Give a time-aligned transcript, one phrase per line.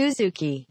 [0.00, 0.64] Suzuki.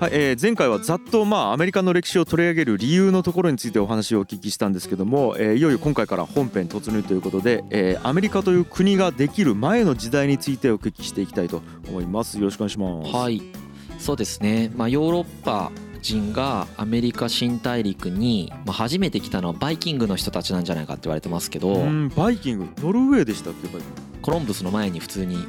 [0.00, 12.38] はい、えー前回はざっとまあアメリカの歴史を取り上げる理由のところについてお話をお聞きしたんですけども、えーいよいよ今回から本編突入ということで、えーアメリカという国ができる前の時代についてお聞きしていきたいと思います。
[12.38, 13.12] よろしくお願いします。
[13.12, 13.40] はい。
[14.00, 15.70] そうですね、まあ、ヨーロッパ
[16.00, 22.66] 人がアメリカ新大陸に、まあ、初めて来たのはバイキングの人たちなんじゃないかって言われてますけど、うんバイキング。
[22.78, 23.68] ノルウェーでしたっけ？
[23.68, 24.20] バイキング。
[24.20, 25.46] コロンブスの前に普通にグ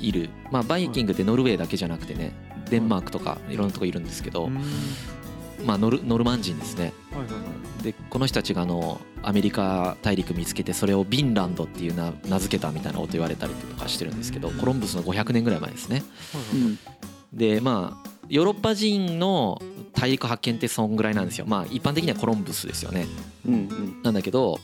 [0.00, 2.32] いる、まあ、バイキングってノルウェーだけじゃなくてね
[2.70, 4.50] デンマークとかいろんなとこいるんですけど
[5.64, 6.92] まあ、ノルノルマン人ですね。
[7.12, 7.40] はいはいは
[7.80, 7.82] い。
[7.82, 16.02] でこの人たちがあのアメリカ大陸見つけてそれをビンランドっていうな名付けたみたいなこと言われたりとかしてるんですけどコロンブスの500年ぐらい前ですね。
[16.54, 16.78] うん。
[17.32, 19.60] でまあヨーロッパ人の
[19.92, 21.46] 大陸発見ってそんぐらいなんですよ。
[21.46, 23.06] まあ一般的にはコロンブスですよね。
[23.46, 24.02] うんうん。
[24.02, 24.60] なんだけど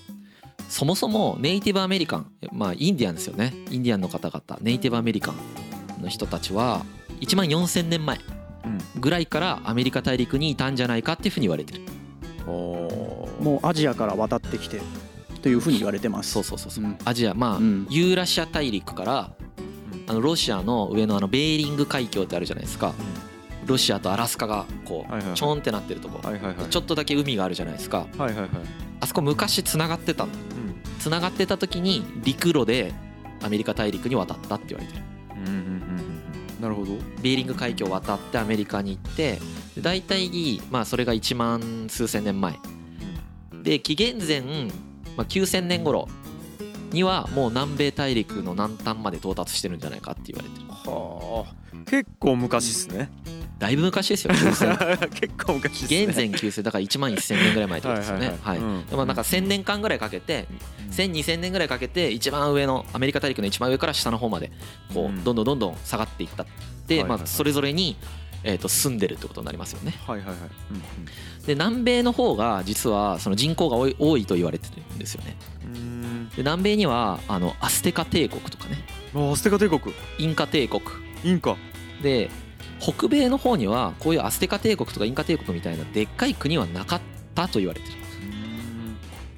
[0.73, 3.53] そもそもネイティブアメリカンまあインディアンですよね。
[3.71, 6.87] インディアンの方々ネイティブアメリカンの人たちは
[7.21, 8.19] 1万4,000年前
[8.65, 11.83] うんぐらいからアメリカ大陸にいたんじゃないかっていうふうに言われてる。
[12.47, 14.81] もうアジアから渡ってきて
[15.43, 16.33] というふうに言われてます。
[16.33, 16.85] そうそうそうそう。
[16.85, 16.97] うん。
[17.05, 17.87] アジアまあうん。
[17.91, 19.31] ユーラシア大陸から
[20.07, 22.95] あのロシアの上のあのベーリング海峡ってあるじゃないですか。
[23.67, 26.27] ロシアとアラスカがこうちょんってなってるとこ。
[26.27, 26.71] はいはいはい。
[26.71, 28.07] ちょっとだけ海があるじゃないですか。
[28.17, 28.49] はいはいはい。
[29.01, 30.29] あそこ昔つながってたん
[31.03, 32.93] つながってた時に陸路で
[33.43, 35.05] アメリカ大陸に渡ったって言われてる。
[35.35, 36.93] うんうんうんうんなるほど。
[37.21, 39.41] ベーリング海峡を渡ってアメリカに行って
[39.75, 42.55] で大体まあそれが1万数千年前。
[43.65, 44.43] で紀元前、
[45.17, 46.07] まあ、9000年頃
[46.93, 50.69] にはもう南米大陸の南端まで到達してるんじゃないかって言われてる。
[50.69, 51.85] はあ。
[51.91, 53.11] 結構昔っすね
[53.63, 55.89] だいぶ昔ですよ9000 結構昔っすね。
[55.89, 58.37] 紀元前9000だから1万1000年ぐらい前ってことですよね。
[58.43, 60.49] はいでもなんか1000年間ぐらいかけて
[60.91, 64.51] 10002000年ぐらいかけて一番上のアメリカ大陸の一番上から下の方まで
[64.93, 65.21] こうん。
[65.21, 66.45] うどんどんどんどん下がっていった
[66.89, 67.97] でまあそれぞれに
[68.43, 69.95] えーと住んでるってことになりますよね。
[70.09, 71.47] はいはいはい。
[71.47, 75.37] で南米の方が実はその人口が多い多いと言われてるんですよね。
[75.65, 76.29] うんうん。
[76.31, 78.85] で南米にはあのアステカ帝国とかね。
[79.15, 79.95] アステカ帝国。
[80.19, 80.83] インカ帝国。
[81.23, 81.57] インカ。
[82.03, 82.31] で
[82.83, 87.01] 北米の方にはこういうアステカ帝国とかインカ帝国みたいなでっかい国はなかっ
[87.35, 87.95] たと言われてる。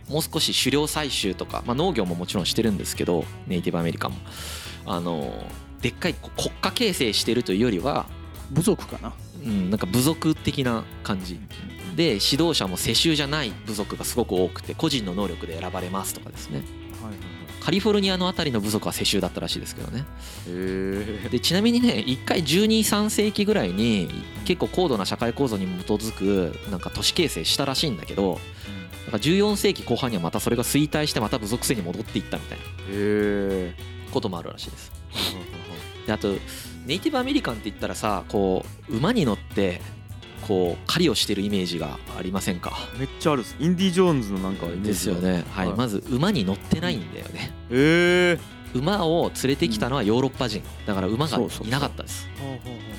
[0.09, 4.19] もう少し狩猟採集とか、まあ、農業ももちろんしてるんですけどネイティブアメリカンも。
[4.87, 5.45] あの
[5.81, 8.07] でっかい国家形成してるというよりは、
[8.51, 9.13] 部族かな。
[9.45, 11.39] うん、なんか部族的な感じ。
[11.95, 16.63] で指導者も世襲じゃない部族がすごく多くて個人の能力で選ばれますとかですね
[17.65, 20.05] カリフォルニアのあたりの部族は世襲だったらしいですけどね。
[21.31, 24.11] でちなみにね1回123世紀ぐらいに
[24.45, 28.39] 結構高度な社会構造に基づくなんか都市形成したらしいんだけど
[29.05, 32.65] なんか14世紀後半にはまたそれが衰退してまた部族性に戻っていったみたいな
[34.13, 34.93] こともあるらしいです。
[36.07, 36.35] であと
[36.85, 39.81] ネイティブアメリカンって言ったらさこう馬に乗って
[40.47, 42.73] こう狩りをしてるイメージがありませんか？
[42.99, 43.57] めっちゃあるっす。
[43.59, 44.89] インディ・ジョーンズのなんかイメージが。
[44.89, 45.45] ですよね。
[45.51, 45.77] はい、はい。
[45.79, 48.39] まず馬に乗ってないんだよねへえ
[48.75, 50.63] 馬を連れてきたのはヨーロッパ人。
[50.87, 52.29] だから馬がいなかったです。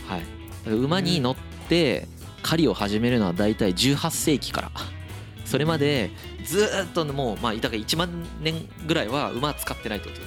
[0.08, 1.36] はい、馬に乗っ
[1.70, 2.08] て
[2.42, 4.72] 狩りを始めるのは大体18世紀から。
[5.46, 6.10] それまで
[6.44, 10.22] ずーっともうまあだから1万年ぐらいは馬使ってないってこと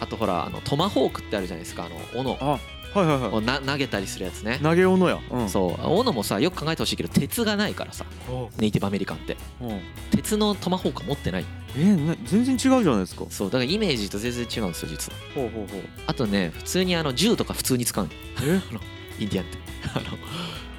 [0.00, 1.84] あとほらあのトマホークってあるじゃないですか。
[1.84, 2.58] あの斧
[3.00, 4.56] をな投げたりするやつね。
[4.60, 5.18] い投げ斧や。
[5.30, 5.48] うん。
[5.48, 5.86] そう。
[5.86, 8.04] 斧もさよく考えてほしいけど鉄がないからさ。
[8.28, 9.36] おネイティブアメリカンって。
[9.60, 9.80] うん。
[10.10, 11.44] 鉄のトマホークは持ってない。
[11.76, 13.24] えーな全然違うじゃないですか。
[13.30, 13.50] そう。
[13.50, 15.18] だからイメージと全然違うんですよ実は。
[15.34, 15.80] ほうほうほう。
[16.06, 18.10] あとね普通にあの銃とか普通に使う の
[18.42, 19.22] え？
[19.22, 19.58] インディアンって。
[19.94, 20.18] あの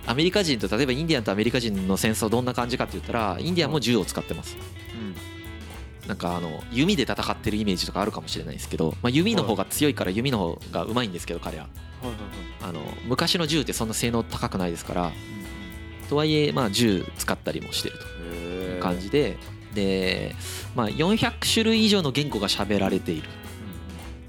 [0.08, 4.56] アメリカ人と例えばインディアンとアメリカ人の戦争どんな感じかって言ったらインディアンも銃を使ってます。
[4.56, 4.87] うん
[6.08, 11.68] なんかあの弓で戦ってるイメージとかあるかもしれないですけど、まあ、弓の方が強いから弓の方がうまいんですけど彼は。
[12.02, 12.70] はいはいはい。
[12.70, 15.12] あの昔の銃ってそんな性能高くないですから
[16.10, 18.06] とはいえまあ銃使ったりもしてると
[18.36, 19.38] いう感じで
[19.74, 20.36] で、
[20.76, 23.30] まあ、400種類以上の言語が喋られている。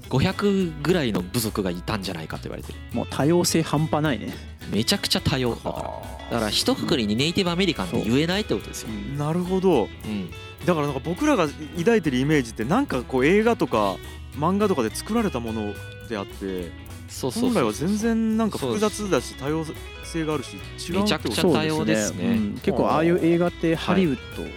[0.09, 2.79] 500ぐらいの部族がいたんじゃないかと言われてる。
[2.93, 4.33] もう多様性半端ないね。
[4.71, 5.55] めちゃくちゃ多様。
[5.55, 9.83] だからだから一括りにネイティブアメリカンって言えないってことですよ、なるほど。
[9.83, 10.29] うん、
[10.65, 11.47] だからなんか僕らが
[11.77, 13.95] 抱いてるイメージってなんかこう映画とか
[14.35, 15.73] 漫画とかで作られたもの
[16.07, 16.71] であって
[17.07, 19.65] そう本来は全然なんか複雑だし多様
[20.03, 20.57] 性があるし
[20.89, 22.25] 違うめちゃくちゃ多様ですね。
[22.25, 22.59] うん。
[22.61, 24.49] 結構ああいう映画ってハリウッドの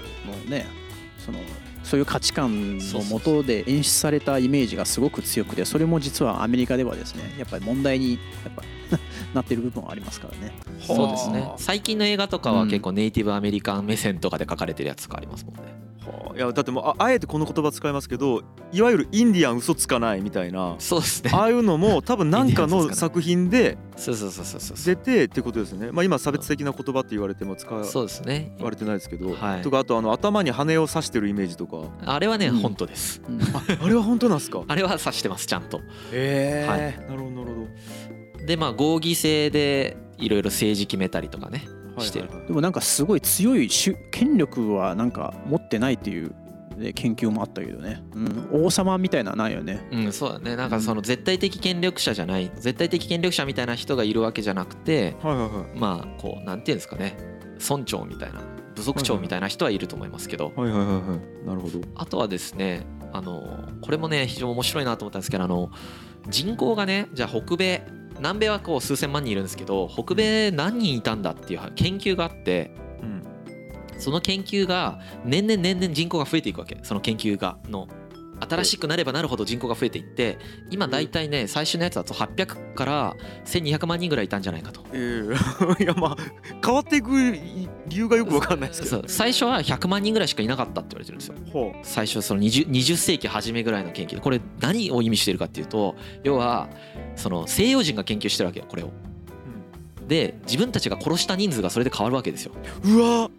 [0.49, 0.67] ね、
[1.19, 1.39] その
[1.83, 8.63] そういう価値観のもとで演出されたイメージがすごく強くてそれも実はアメリカではですねやっぱり問題にやっぱ
[9.35, 10.53] なってる部分はありますからね。
[10.81, 11.51] そうですね。
[11.57, 15.63] 最近の映画とかは結構ネイティブアメリカン目線とかで書かれてるやつとかありますもんね。
[16.05, 18.43] はあ、いやだってもうああえてこの言葉使いますけど
[18.73, 20.75] いわゆるインディアン嘘つかないみたいな。
[20.81, 21.31] そうですね。
[21.33, 25.93] ああいうのも 多分何かの作品でそうそうそうそうそう出てってことですよね。
[25.93, 29.63] まあ今差別的な言葉って言われても使わそうですねれてないですけど、はい。
[29.63, 31.77] とかあとあの頭に羽を刺してるイメージとか。
[32.05, 33.23] あれはね、うん本当です。
[33.29, 33.41] うん。
[33.41, 34.63] あれは本当なんですか？
[34.67, 35.79] あれは指してますちゃんと。
[36.13, 37.07] へえ。
[37.09, 37.69] なるほどなるほど
[38.47, 41.67] でまあ合議制でいろいろ政治決めたりとかね
[41.99, 42.41] してるはいはい。
[42.41, 46.35] はいでもなんかすごい強い主権力はなんか持ってないっていう、
[46.77, 49.87] ね、研究もあったけどね、うん、王様みたいなのはないよね。
[49.91, 50.57] うんそうだね。
[50.57, 55.79] なんかその絶対的権力者じゃない絶対的権力者みたいな人がいるわけじゃなくてはいはいはい。
[55.79, 57.17] まあこうなんていうんですかね。
[57.61, 58.41] 村長みたいな
[58.75, 60.53] 部族長みたいな人はいると思いますけど。
[60.57, 61.47] はいはいはいはい。
[61.47, 61.81] なるほど。
[61.95, 65.71] あとはですねあのこれもね非常に面白いなと思ったんですけどあの
[66.29, 67.83] 人口がねじゃあ北米
[68.23, 72.71] 南米はこう数千万人いるんですけど北米何人いたんだっていう研究があって
[73.03, 73.23] うん。
[73.99, 76.79] その研究が年々年々人口が増えていくわけ。
[76.85, 77.89] その研究がの
[78.49, 80.39] 新しくなればなるほど人口が増えていって
[80.71, 84.83] 今大体ね最終のやつだと800から1200万人ぐらいいたんじゃないかと。
[84.93, 85.23] え
[85.79, 86.17] え いやまあ
[86.65, 89.05] 変わっていく理由がよくわかんないですけど。
[89.07, 91.35] 最初は100万人ぐらいしかいなかったって言われてるんですよ。
[91.53, 94.15] ほ最初その 20, 20世紀初めぐらいの研究。
[94.15, 95.95] でこれ何を意味してるかっていうと
[96.25, 96.69] 要は
[97.17, 98.91] その西洋人が研究してるわけよこれを。
[100.09, 102.53] で自分たちが殺した人数がそれで変わるわけですよ。
[102.85, 103.31] ううわ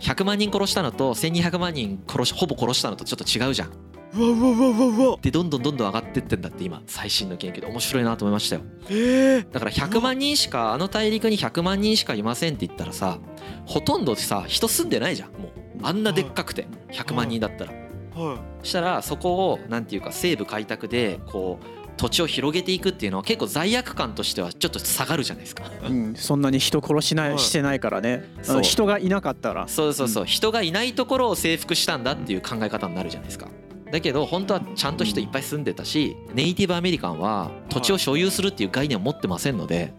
[0.00, 3.87] 100万人殺したのと1200万人殺しほぼ殺したのとちょっと違うじゃん。
[4.14, 5.18] うわうわうわうわうわ。
[5.20, 8.62] でどんどんどんどん上がってってんだって今最新の研究で面白いなと思いましたよ。
[8.90, 13.18] ええだから100万人しかあの大陸に100万人しかいませんって言ったらさ
[13.66, 15.50] ほとんどさ人住んでないじゃんもう。
[15.82, 17.72] あんなでっかくて100万人だったら。
[18.14, 25.64] はしたらそこをなんていうか西部開拓でこう土地を広げていくっていうのは結構罪悪感としてはちょっと下がるじゃないですか。
[25.88, 27.34] うん、そんなに人殺しなはい。
[27.34, 28.24] いしてないからね、
[28.62, 29.66] 人がいなかったら。
[29.68, 30.24] そうそうそう。
[30.24, 33.48] 人がいないところを征服したんだっていう考え方になるじゃないですか。
[33.90, 39.94] だけど本当はちゃんと人いっぱい住んでたしネイティブアメリカンは土地を所有するっていう概念を持ってませんので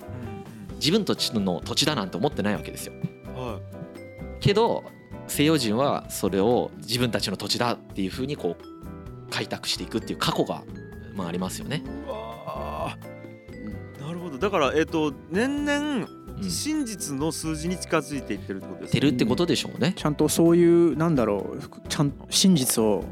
[0.75, 2.93] 自分たちの土地だなんて思ってないわけですよ。
[4.39, 4.83] けど
[5.27, 10.63] 西洋人はそれを自分たちの土地だっていうふうにこう開拓していくっていう過去が
[11.13, 11.83] まあありますよね。
[13.99, 16.19] なるほどだからえっ、と年々うん
[16.49, 19.93] 真実の数字に近づいていってるってことですてるってことでしょうね。
[19.95, 21.59] ちゃんとそういうなんだろう
[21.89, 23.03] ちゃん真実を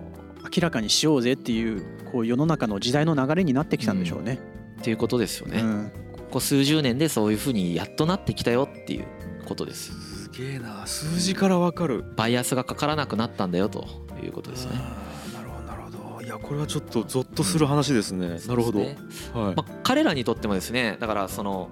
[0.55, 4.39] 明らかにしようぜっていうこう世の中の時代の流れになってきたんでしょうね。
[4.79, 5.59] っていうことですよね。
[5.59, 5.91] うん。
[6.13, 9.05] ここ数十年でそういうふうにやっとなってきたよっていう
[9.45, 10.23] ことです。
[10.23, 10.85] すげえな。
[10.85, 12.03] 数字からわかる。
[12.15, 13.87] バイアスがかからなくなったんだよと
[14.23, 14.71] いうことですね。
[14.75, 16.21] あーなるほどなるほど。
[16.21, 18.97] いやこれはちょっとゾッとする話ですね、なるほど、ね
[19.33, 21.69] はい、まあ、彼らにとってもですねだからその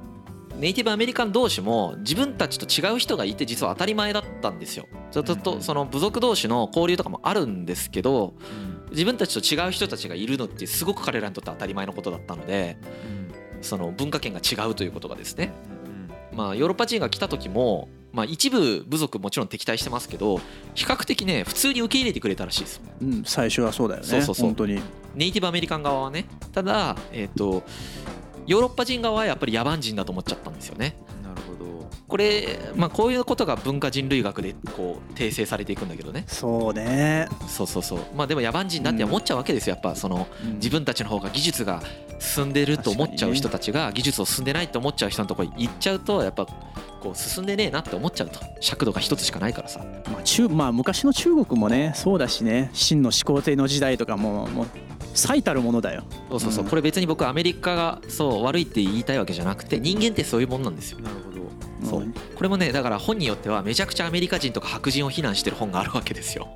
[0.59, 4.87] ネイティブアメリカン同士も自分たちと違う人がいて実は当たり前だったんですよ。
[5.11, 8.33] ずっとその部族同士の交流とかもあるんですけど
[8.91, 12.77] 自分たちと違う人たちがいるのってすごく彼らにとって当たり前のことだったので
[13.61, 15.51] その文化圏が違うということがですね。
[16.31, 20.39] まあヨーロッパ人が来た時もまあ一部部族もちろん敵対してますけど
[20.73, 22.81] 比較的ね普通に受け入れてくれたらしいです。
[23.01, 24.07] うん、最初はそうだよね。
[24.07, 24.45] そうそうそう。
[24.47, 24.81] 本当に。
[25.15, 26.27] ネイティブアメリカン側はね。
[26.53, 27.63] ただえっ、と
[28.47, 30.95] ヨーロッパ人側はやっぱり野蛮人だと思っちゃったんですよね。
[31.23, 31.89] なるほど。
[32.07, 36.25] これまあこういうことが文化人類学でこう訂正されていくんだけどね。
[36.27, 37.99] そうね、そうそうそう。
[38.15, 39.75] まあでも野蛮人だって思っちゃうわけですよ。
[39.75, 41.81] やっぱその自分たちの方が技術が
[42.19, 49.83] 進んでると思っちゃう人たちが技術を進んでないと思っちゃう人のところに行っちゃうとやっぱこう進んでねえなって思っちゃうと尺度が一つしかないからさ。
[50.11, 52.69] まあ中まあ、昔の中国もねそうだしね。
[52.73, 54.67] 秦の始皇帝の時代とかももう
[55.15, 56.03] 最たるものだよ。
[56.29, 56.63] そうそうそう。
[56.63, 56.69] うん。
[56.69, 60.99] これ別に僕はアメリカがそう悪いって言いたいわけじゃなくて人間ってそういうもんなんですよ。
[60.99, 61.89] なるほど。
[61.89, 62.01] そう。
[62.01, 66.49] うんこれもねだから本によってはめちゃくちゃアメリカ人とか白人を非難してる本があるわけですよ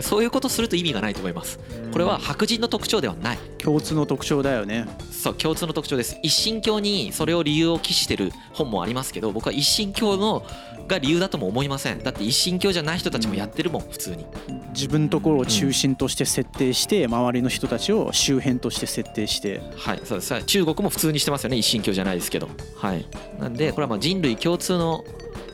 [0.00, 1.58] そういうことすると意味がないと思います。
[1.92, 3.38] これは白人の特徴ではない。
[3.58, 4.86] 共通の特徴だよね。
[5.10, 6.18] そう共通の特徴です。
[6.22, 10.44] 一神教にそれを理由を期してる本もありますけど僕は一神教の
[10.86, 12.02] が理由だとも思いません。
[12.02, 14.26] だって一神教じゃない人たちもやってるもん普通に。
[14.74, 19.62] 自分のところを中心として設定して周りの人たちを周辺として設定して。
[19.76, 20.44] はいそうです。
[20.44, 22.48] 中国も普通にしてますよね一神教じゃないですけど。
[22.76, 23.06] はい。
[23.38, 25.04] なんでこれはまあ人類共通の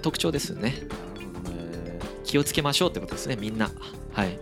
[0.01, 0.75] 特徴ですよね
[2.25, 3.71] 気をつけましょうってことですねみんな
[4.13, 4.39] はい。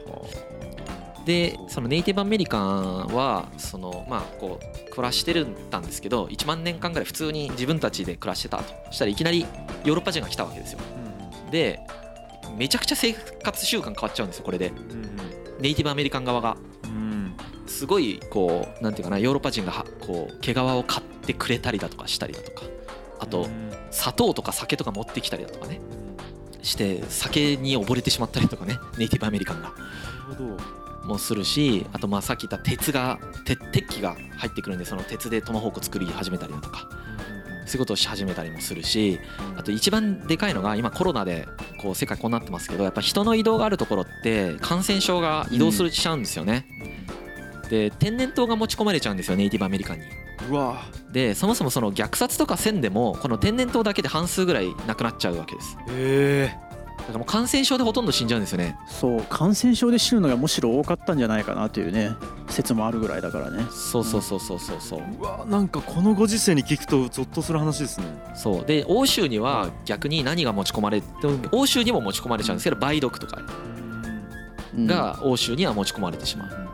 [1.24, 8.74] でそのネイティブアメリカンはそのまあこう暮らしてるんたんですけど1万年間ぐらい普通に自分たちで暮らしてたと。
[8.86, 9.40] そしたらいきなり
[9.84, 10.78] ヨーロッパ人が来たわけですよ。
[11.50, 11.80] で
[12.56, 14.72] めちゃくちゃ生活習慣変わっちゃうんですよこれで。
[15.60, 16.56] ネイティブアメリカン側が。
[16.84, 17.36] うん。
[17.66, 22.62] すごいこうなんていうかなヨーロッパ人がはこう毛皮を買ってくれたりだとかしたりだとか。
[23.20, 23.48] あと
[23.90, 25.80] 砂糖とか酒とか持ってきたりだとかね
[26.62, 29.72] して酒に溺れてしまったりとかねネイティブアメリカンが。
[31.04, 36.86] もするしあとまあさっき言った鉄が鉄器が入ってくるんでその鉄でトマホークを作り始めたりだとか
[37.64, 39.18] そういうことをし始めたりもするし
[39.56, 41.48] あと一番でかいのが今コロナで
[41.80, 46.66] こう世界こうなってますけどやっぱ人の移動があるところって感染症が移動するしちゃうんですよね。
[47.70, 50.06] で天然痘が持ち込まれちゃうんですよネイティブアメリカンに。
[50.50, 50.82] うわ。
[51.12, 55.76] でそもそもその虐殺とかせんでもこの天然痘だけで半数ぐらいなくなっちゃうわけです。
[55.88, 56.68] へえ。
[56.98, 58.76] だからもう感染症でほとんど死んじゃうんですよね。
[58.86, 59.22] そう。
[59.22, 62.12] 感染症で死ぬのがむしろ多かったんじゃないかなというね
[62.48, 63.64] 説もあるぐらいだからね。
[63.70, 65.02] そうそうそうそうそうそう。
[65.18, 68.06] うわなんかこのご時世に聞くとゾッとする話ですね。
[68.34, 68.64] そう。
[68.66, 71.02] で欧州には逆に何が持ち込まれ
[71.52, 73.40] 欧州にも持ち込まれちゃうんですけど梅毒とか
[74.76, 76.68] が欧州には持ち込まれてしまう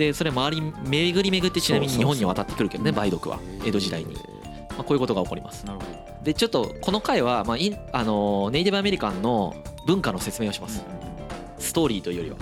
[0.00, 3.38] でそれ周り巡り巡ってちなみに日本に渡ってくるけどね梅毒は。
[3.66, 4.14] 江戸時代に、
[4.70, 5.66] まあ、こういうことが起こります。
[6.24, 9.54] でちょっとこの回は、まあ、インあのネイティブアメリカンの
[9.86, 10.82] 文化の説明をします。
[11.58, 12.36] ストーリーというよりは。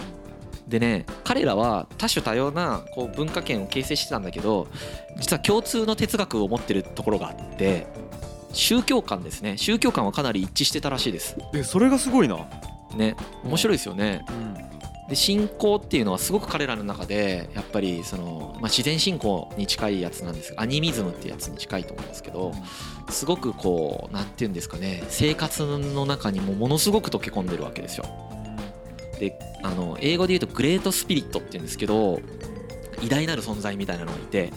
[0.68, 4.68] でね彼らは多種多様なこう文化圏を形成してたんだけど
[5.16, 7.88] 実は共通の哲学を持ってるところがあって
[8.52, 9.56] 宗教観ですね。
[9.56, 11.36] 宗教観はかなり一致してたらしいです。
[11.54, 12.36] えそれがすごいな。
[12.94, 14.24] ね面白いですよね。
[14.28, 14.32] う
[14.74, 14.77] ん
[15.08, 22.52] で信仰っていうのはすごく彼らの中でやっぱりその、まあ、自然信仰に近いやつなんですアニミズムってやつに近いと思うんですけど
[23.08, 28.04] すごくこうなんて言うんですかね生活の中にもものすごく溶け込んでるわけですよ。
[29.18, 32.20] であの英語で言うとグレートスピリットって言うんですけど
[33.02, 34.52] 偉大なる存在みたいなのがいて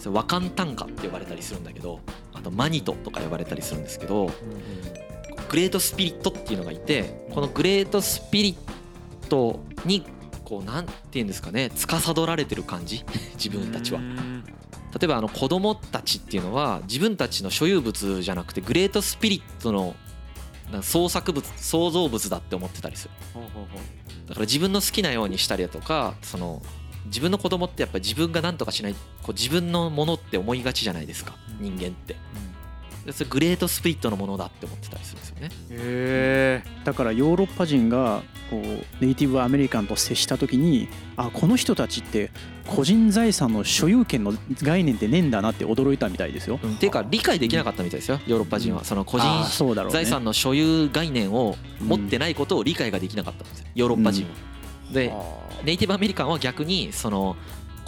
[0.00, 2.00] それワカンタンカって呼ばれたりするんだけど
[2.34, 4.30] あとマニトとか呼ばれたりするんですけど
[5.48, 8.77] グレートスピリットっていうのがいてこのグレートスピリッ
[9.28, 10.04] トに
[10.44, 13.04] こうなんて言うんですかね司られてる感じ？
[13.36, 14.00] 自分たちは。
[14.00, 19.94] 例えばあの子供たちっていうのは自分たちの所有物じゃなくてグレートスピリットの
[20.82, 23.10] 創作物創造物だって思ってたりする。
[24.26, 26.62] だから自分の好きなようにしたりだとかその
[27.06, 32.14] 自分の子供ってやっぱり自分が何とかしないこう自分のものって思いがちじゃないですか人間って。
[32.14, 32.18] で
[33.12, 35.50] それグレートスピリットのものだって思ってたりするんですよね。
[35.70, 42.30] へえだからヨーロッパ人がこうネイティブアメリカンと接した時にあこの人たちって
[42.66, 46.58] 個人財産の所有権の概念ってねえんだなって驚いたみたいですよ。
[46.62, 46.74] うん。
[46.74, 48.20] っていうか理解できなかったみたいですよ。
[48.26, 49.26] ヨーロッパ人はその個人
[49.90, 53.66] 財産の所有概念を持ってないことを理解ができなかったんですよ。
[53.74, 54.30] ヨーロッパ人は。
[54.92, 55.12] で
[55.64, 57.36] ネイティブアメリカンは逆にその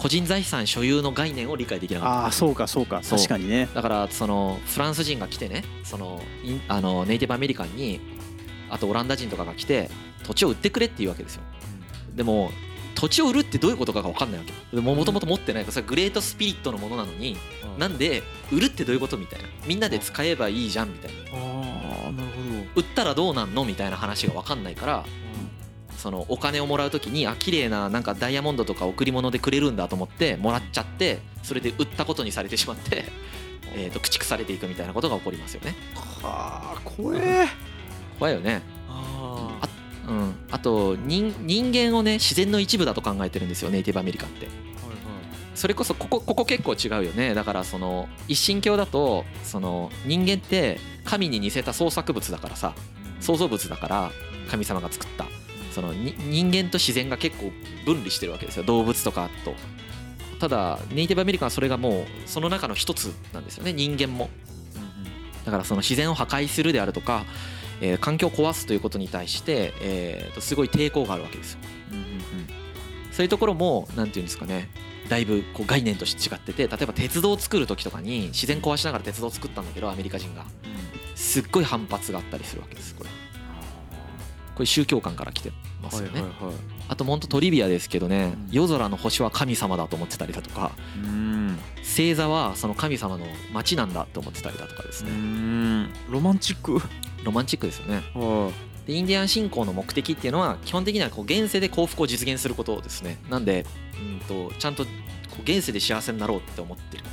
[0.01, 2.15] 個人財産所有の概念を理解できなかった。
[2.23, 3.01] ああそうかそうか。
[3.07, 3.69] 確かにね。
[3.75, 6.19] だからそのフランス人が来てねその
[6.67, 7.99] あのネイティブアメリカンに
[8.71, 9.91] あとオランダ人とかが来て
[10.23, 11.43] 土地を売ってくれって言うわけですよ。
[12.15, 12.49] でも
[12.95, 14.53] 土地を売るってどういうことかが分かんないわけ。
[14.75, 17.37] でももともと持ってないからそれグレートスピリットのものなのに
[17.77, 19.49] なんで売るってどういうことみたいな。
[19.67, 21.37] みんなで使えばいいじゃんみたいな。
[21.37, 22.29] ああなる
[22.75, 25.05] 売ったらどうなんのみたいな話が分かんないから
[26.01, 33.05] そのお金をもらう時にあ綺麗ななんかダイヤモンドとか贈り物でくれるんだと思ってもらっちゃってそれで売ったことにされてしまって、
[33.73, 35.75] えー、と駆逐されていくみたいなことが起こりますよね。
[36.23, 37.47] はあ怖え。
[38.17, 38.63] 怖いよね。
[38.89, 39.69] ああ
[40.09, 40.35] うん。
[40.49, 44.47] あと人人間をね自然の一部だと考えてるんですよネイティブアメリカンって。
[45.53, 47.35] それこそここここ結構違うよね。
[47.35, 52.73] だからその一神教だとその人間って神に似せた創作物だからさ
[53.19, 54.11] 創造物だから
[54.49, 55.25] 神様が作った
[55.71, 57.51] そのに人間と自然が結構
[57.85, 58.63] 分離してるわけですよ。
[58.63, 59.55] 動物とかと。
[60.39, 63.73] ただネイティブアメリカンはそれがもうその中の一つなんですよね。
[63.73, 64.29] 人間も。
[65.45, 67.25] だからその自然を破壊するであるとか、
[67.81, 71.59] えー環境を壊すということに対して、えーとすごい抵抗があるわけですよ。
[73.11, 74.69] そういうところもなんていうんですかね。
[75.09, 80.45] だいぶこう概念として違ってて例えば鉄道を作る時とかに自然壊しながら鉄道を作ったんだけどアメリカ人が。
[81.21, 83.09] すっごい反発があったりするわけですこれ
[84.61, 85.51] これ宗教観から来て
[85.81, 86.23] ますよね、
[86.87, 88.51] あとほんとトリビアですけどねうん。
[88.51, 90.71] 夜空の星は神様だと思ってたりだとか
[91.03, 91.57] うん。
[91.77, 95.89] 星座はその神様の町なんだと思ってたりだとかですうねん。
[96.09, 96.79] ロマンチック。
[97.23, 98.03] ロマンチックですよね。
[98.13, 98.51] は
[98.85, 103.17] でインディアン信仰の目的っていうのは基本的にはこう現世で幸福を実現することですね。
[103.29, 103.65] なんで
[103.99, 104.89] うんとちゃんとこ
[105.39, 107.03] う現世で幸せになろうって思ってる。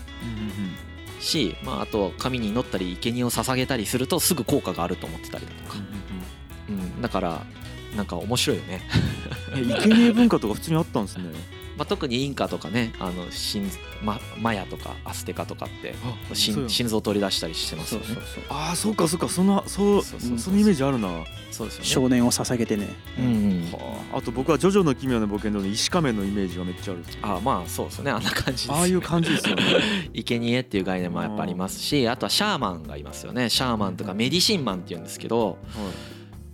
[1.21, 5.98] し、まあ、あと神に祈ったり生贄を捧げたりするとすぐ効果があると思ってたりだとか、うん、
[7.01, 7.43] だから
[7.97, 8.83] なんか面白いよね、
[9.57, 11.25] え生贄文化とか普通にあったんですね。
[11.79, 13.71] まあ、特にインカとかねあの心
[14.03, 18.07] ママヤとかアステカとかってあ心心臓を取り出したりしてますよね。
[18.07, 18.45] そうそうそう。
[18.49, 19.29] ああそうかそうか。
[19.29, 21.07] そんなそうそのイメージあるな。
[21.07, 21.89] はそうですよね。
[21.89, 22.89] 少年を捧げてね。
[23.17, 23.69] うんうん。
[24.13, 24.19] あ。
[24.19, 27.05] あと僕は「ジョジョの奇妙な冒険」の石仮面のイメージがめっちゃある。
[27.23, 28.11] あまあそうですよね。
[28.11, 28.81] あんな感じですよね。
[28.81, 29.63] ああいう感じですよね。
[30.13, 33.51] 生贄っていう概念もやっぱありますしあとはシャーマンがいますよね。
[33.51, 35.59] シャーマンとかメディシンマンっていうんですけど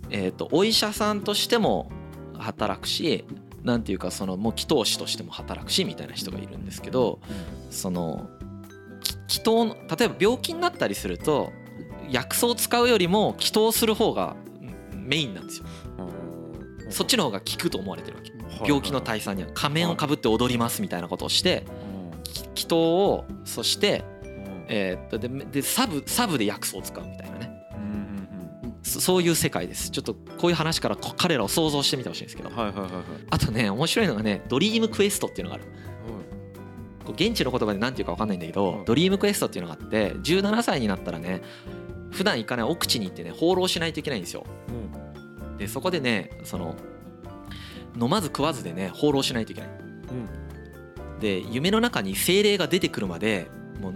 [0.09, 1.91] えー、とお医者さんとしても
[2.37, 3.25] 働くし
[3.63, 7.19] なんていうかそのもう祈祷師としても働くしみたいな人がいるんですけど
[7.71, 8.29] その
[9.27, 11.51] 祈祷の例えば病気になったりすると
[12.09, 14.35] 薬草を使うよりも祈祷する方が
[14.93, 15.65] メインなんですよ。
[16.89, 18.31] そっちの方が効くと思われてるわけ。
[18.63, 21.65] 病気の退散には仮面をかぶって踊りますみたいなことをして
[22.55, 24.03] 祈祷をそして
[24.67, 27.54] えっとででサブサブで薬草を使うみたいなね
[28.85, 29.89] そういう世界です。
[29.89, 35.65] ちょっとこういう話から彼らを想像してみてほしいんですけど、あとね面白いのがねドリームクエストっていうのがある、
[37.07, 41.41] うん、現地の言葉で何て言うか分かんないんだけど、うん、ドリームクエストっていうのがあって17歳になったらね
[42.11, 46.75] 普段行かない奥地に行ってね放浪しないといけないんですよ、うん、でそこでねその
[47.99, 53.47] 飲まず食わずでね放浪しないといけない、うん、で夢の中に精霊が出てくるまで
[53.81, 53.93] もう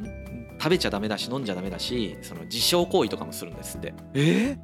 [0.60, 3.94] 食べちゃダメだし飲んじゃダメだしその自傷行為とかもするんですって。
[4.16, 4.58] え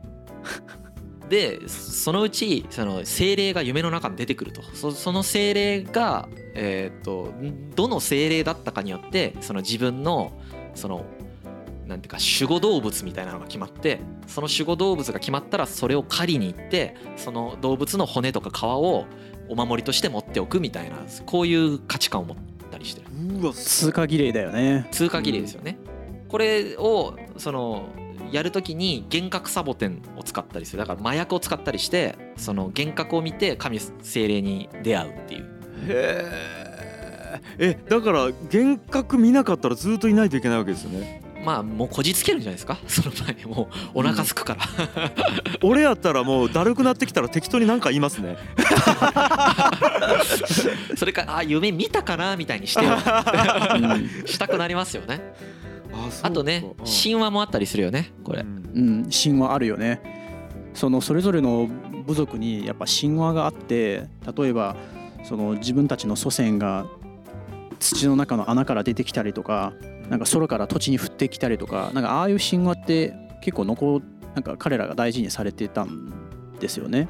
[1.29, 4.61] でそのうちその精霊が夢の中に出てくると。
[4.73, 7.33] そその精霊が、えー、っと
[7.75, 10.33] どの精霊だったかによってその自分の
[10.75, 11.05] その
[11.87, 19.05] なんていうか守護動物みたいなのが決まってその守護動物が決まったらそれを狩りに行ってその動物の骨とか皮を
[19.47, 22.37] お守りとして持っておくみたいなこういう価値観を持っ
[22.71, 23.07] たりしてる。
[23.39, 24.87] うわ通過儀礼だよね。
[24.91, 25.77] 通過儀礼ですよね、
[26.23, 27.89] うん、これをその
[28.31, 30.79] やるときに幻覚サボテンを使ったりする。
[30.79, 35.45] だから麻薬を使ったりしてその幻覚を見て神精霊に出会うっていう。
[35.87, 36.25] へ
[37.57, 38.19] えだから
[38.53, 41.21] 幻覚見なかったらずっといないといけないわけですよね。
[41.43, 42.77] まあもうこじつけるんじゃないですか？
[42.87, 44.63] その前にもうお腹すくから、
[45.61, 48.37] うん、俺やったらもうだるくなってきたら適当に何か言いますね。
[50.97, 52.35] それかあ夢見たかな？
[52.35, 52.97] みたいにしてよ。
[54.25, 55.21] したくなりますよね
[56.21, 58.43] あとね神話もあったりするよねこれ、う
[58.79, 60.01] ん、神話あるよね。
[60.73, 61.69] そのそれぞれの
[62.05, 64.75] 部族にやっぱ神話があって例えば
[65.23, 66.85] その自分たちの祖先が
[67.79, 69.73] 土の中の穴から出てきたりとか
[70.09, 74.01] なんか空から土地に降ってきたりとかなんかああいう神話って結構残
[74.35, 76.11] なんか彼らが大事にされてたん
[76.59, 77.07] ですよね。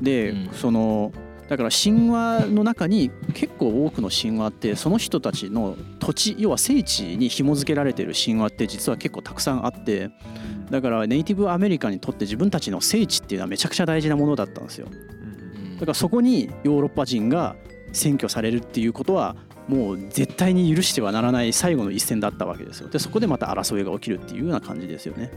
[0.00, 1.12] で、その
[1.48, 10.10] だから神話の中に結構多くの神話ってその人たちの土地要は聖地に紐付けられてる神話って実は結構たくさんあって
[10.70, 14.88] だからネイティブアメリカにとって自分たちの聖地っていうのはめちゃくちゃ大事なものだったんですよ。
[15.80, 17.56] だからそこにヨーロッパ人が
[17.92, 19.36] 占拠されるっていうことは
[19.68, 22.88] もう絶対に許してはならない最後の一戦だったわけですよ。
[22.88, 25.30] でそこでまた争いが起きるっていうような感じですよね、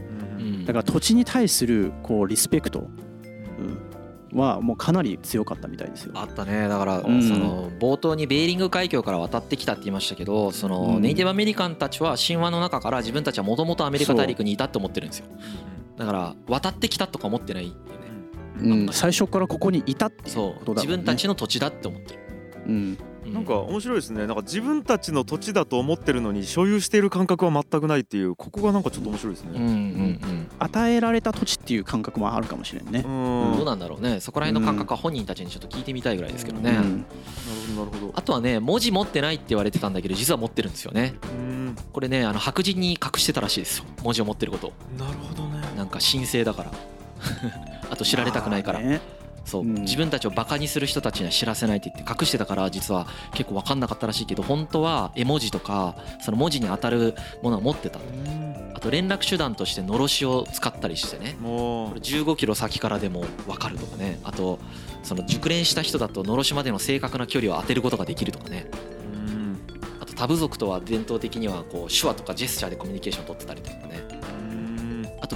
[0.66, 2.88] だから土地に対するこうリスペクト、うん、
[4.32, 6.12] はもうかなり強かったみたいですよ。
[6.14, 6.68] あったね。
[6.68, 15.26] だから、その冒頭にベーリング海峡から渡ってきたって言いましたけどそのネイティブアメリカンたちは神話の中から自分たちはもともとアメリカ大陸にいたって思ってるんですよ。
[15.96, 22.20] だから渡ってきたとか思ってないってね、うん、最初からここにいたっていうことだ、ね、自分たちの土地だって思ってる、
[22.66, 24.26] うん、なんか面白いですね。
[24.26, 33.04] なんか自分たちの土地だと思ってるのに所有している感覚は全くないっていうここがなんかちょっと面白いですね、うんうんうん、与えられた土地っていう感覚もあるかもしれんね。
[33.06, 33.56] うん。
[33.56, 34.20] どうなんだろうね。
[34.20, 36.86] そこら辺の感覚は本人たちにちょっと聞いてみたいぐらいですけどね、うん、なる
[37.76, 38.12] ほどなるほど。
[38.16, 41.14] あとはね文字持ってないって言われてたんだけど実は持ってるんですよね。
[41.92, 44.72] これねあの白人に隠してたらしいですよ文字を持ってること。
[44.98, 45.60] なるほどね。
[45.76, 46.72] なんか神聖だから。
[47.90, 49.00] あと知られたくないから、ね、
[49.44, 57.98] そう、自分たちをバカにする人たちには知らせないって言って隠してたから実は結構分かんなかったらしいけど本当は絵文字とかその文字に当たるものを持ってた
[58.74, 61.36] あと連絡手段としてのろしを使ったりしてね。
[61.42, 64.18] これ15キロ先からでも分かるとかね。
[64.24, 64.58] あと
[65.02, 68.66] その熟練した人だとのろしまでの正確な距離を当てることができるとかね。
[70.00, 74.21] あとタ部族とは伝統的にはこう手話とかジェスチャーでコミュニケーションを取ってたりとかね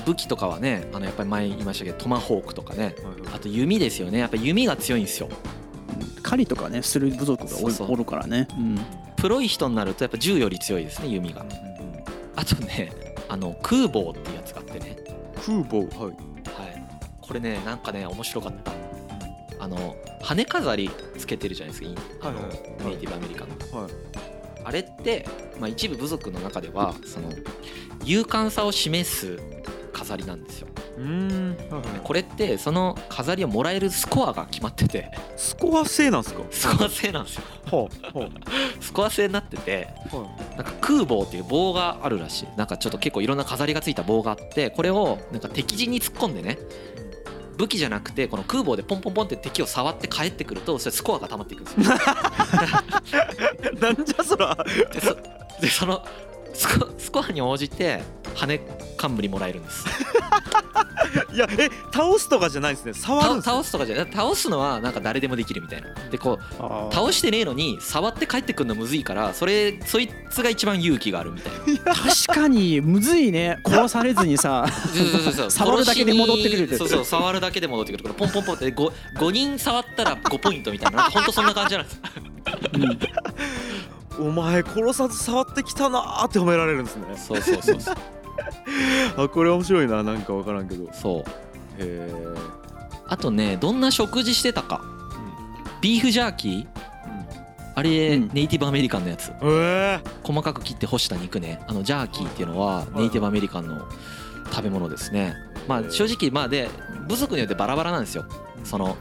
[0.06, 2.94] 武器とかはねあのやっぱり前言いましたけどトマホークとかね
[3.34, 4.20] あと弓ですよね。
[4.20, 5.28] やっぱ弓が強いんですよ。
[6.22, 8.78] 狩りとかねする部族がおるからね、うん、
[9.16, 11.44] プロい人になるとやっぱ銃より強いですね弓が、
[12.34, 12.90] あとね
[13.28, 14.96] あの空母っていうやつがあってね。
[15.44, 15.78] 空母？
[15.78, 16.14] はい、はい、
[17.20, 18.72] これねなんかね面白かった。
[19.58, 22.40] あの羽飾りつけてるじゃないですかあの、
[22.88, 23.90] ネイティブアメリカの、はい、
[24.64, 25.26] あれって、
[25.58, 27.30] まあ、一部部族の中ではその
[28.04, 29.38] 勇敢さを示す
[29.96, 30.68] 飾りなんですよ。
[30.98, 31.56] うん。
[32.04, 35.10] これってその飾りをもらえるスコアが決まってて。
[35.36, 36.42] スコア制なんですか？
[36.50, 37.42] スコア制なんですよ。
[38.80, 42.48] スコア制になってて、はあ、なんか空棒っていう棒があるらしい。
[42.56, 46.58] なんかちょっと結構いろんな飾りがついた棒があってこれをなんか敵陣に突っ込んでね
[47.56, 51.96] 武器じゃなくてこの空棒でポンポンポンって敵を触って帰ってくるとそれスコアが溜まっていくんですよ。
[53.80, 54.56] なんじゃそら。
[54.92, 55.16] でそ
[55.60, 56.04] でその
[56.52, 58.02] スコスコアに応じて
[58.34, 58.60] 羽
[59.08, 59.84] 冠もらえるんです。
[61.32, 62.94] いやえ倒すとかじゃないですね。
[62.94, 64.12] 触るんです倒すとかじゃない。
[64.12, 65.88] 倒すのはなんか誰でもできるみたいな。
[66.10, 71.52] でこう倒してねえのに触って帰ってくるのむずいからそれそいつが一番勇気があるみたい
[71.84, 71.94] な。
[71.94, 73.58] 確かにむずいね。
[73.64, 75.50] 殺されずにさそうそうそうそう。
[75.50, 76.76] 触るだけで戻ってくるって。
[76.76, 78.04] そうそう触るだけで戻ってくる。
[78.04, 80.98] からポンポンポンって 5, 5人触ったら5ポイントみたいな。
[80.98, 82.00] なんかほんとそんな感じなんです
[84.18, 84.28] うん。
[84.28, 87.04] お前殺さず触ってきたなーって褒められるんですね。
[87.16, 87.96] そうそうそうそう
[89.16, 90.84] あこれ面白いななんか分からんけど。
[90.84, 91.24] へそう。
[91.78, 92.10] え
[93.08, 94.82] あとねどんな食事してたか。
[95.80, 96.66] ビーフジャーキー？
[97.74, 98.30] あれ、うん。
[98.32, 99.32] ネイティブアメリカンのやつ。
[99.42, 101.60] え細かく切って干した肉ね。
[101.66, 103.86] あのジャーキーっていうのはネイティブアメリカンの
[104.50, 105.34] 食べ物ですね。
[105.68, 106.68] まあ正直まあで
[107.06, 108.24] 部族によってバラバラなんですよ。
[108.64, 108.96] その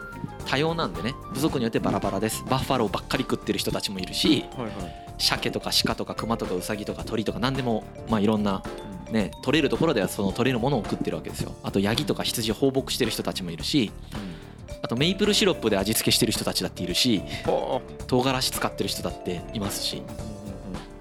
[0.46, 1.16] 多様なんでね。
[1.34, 2.44] 部族によってバラバラです。
[2.50, 4.72] バッファローばっかり食ってる人たちもいるしはいはい。
[5.18, 8.62] 鮭とか鹿とか熊とかウサギとか鳥とか何でもまあいろんな
[9.15, 11.54] ね取れるところではその取れるものを食ってるわけですよ。
[11.63, 13.91] あとヤギとか羊放牧してる人たちもいるし
[14.84, 20.04] あとメイプルシロップで味付けしてる人たちだっているしは唐辛子使ってる人だっていますし。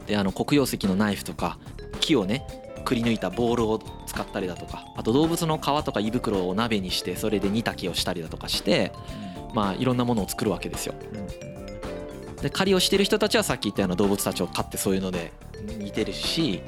[0.07, 1.59] であの黒曜石のナイフとか
[2.01, 2.47] 木をね
[2.85, 8.93] くり抜いたボールを使ったりだとかあと動物の皮とか胃袋を鍋にしてそれで煮炊きをしたりだとかして
[9.55, 10.95] まあいろんなものを作るわけですよ。
[12.43, 15.33] で狩りをしてる人たちはさっき言ったような動物たちを飼ってそういうので
[15.79, 16.61] 似てるし